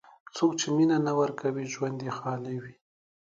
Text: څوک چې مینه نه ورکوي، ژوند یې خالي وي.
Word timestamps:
څوک 0.35 0.51
چې 0.59 0.67
مینه 0.75 0.97
نه 1.07 1.13
ورکوي، 1.19 1.65
ژوند 1.73 1.97
یې 2.05 2.11
خالي 2.19 2.55
وي. 2.63 2.73